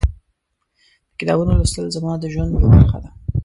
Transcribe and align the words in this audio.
د 1.09 1.11
کتابونو 1.19 1.51
لوستل 1.59 1.85
زما 1.95 2.13
د 2.19 2.23
ژوند 2.33 2.51
یوه 2.53 2.69
برخه 2.75 2.97
ده. 3.03 3.09